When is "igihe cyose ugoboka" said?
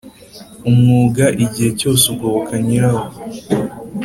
1.43-2.51